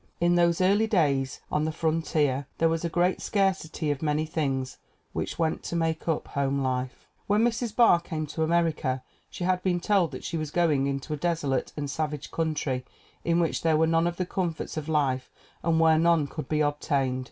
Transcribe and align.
In 0.19 0.33
those 0.33 0.61
early 0.61 0.87
days 0.87 1.41
on 1.51 1.63
the 1.63 1.71
frontier 1.71 2.47
there 2.57 2.69
was 2.69 2.83
a 2.83 2.89
great 2.89 3.21
scarcity 3.21 3.91
of 3.91 4.01
many 4.01 4.25
things 4.25 4.79
which 5.13 5.37
went 5.37 5.61
to 5.65 5.75
make 5.75 6.07
up 6.07 6.29
home 6.29 6.63
life. 6.63 7.07
When 7.27 7.41
Mrs. 7.41 7.45
3 7.45 7.45
o8 7.45 7.45
THE 7.45 7.45
WOMEN 7.45 7.45
WHO 7.45 7.45
MAKE 7.45 7.59
OUR 7.59 7.59
NOVELS 7.61 7.71
Barr 7.73 7.99
came 8.09 8.25
to 8.25 8.43
America 8.43 9.03
she 9.29 9.43
had 9.43 9.61
been 9.61 9.79
told 9.79 10.09
that 10.13 10.23
she 10.23 10.37
was 10.37 10.49
going 10.49 10.87
into 10.87 11.13
a 11.13 11.17
desolate 11.17 11.71
and 11.77 11.87
savage 11.87 12.31
country 12.31 12.83
in 13.23 13.39
which 13.39 13.61
there 13.61 13.77
were 13.77 13.85
none 13.85 14.07
of 14.07 14.17
the 14.17 14.25
comforts 14.25 14.75
of 14.75 14.89
life 14.89 15.29
and 15.61 15.79
where 15.79 15.99
none 15.99 16.25
could 16.25 16.49
be 16.49 16.61
obtained. 16.61 17.19